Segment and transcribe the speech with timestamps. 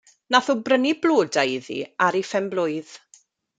[0.35, 2.99] Nath o brynu blodau iddi ar 'i phen-blwydd.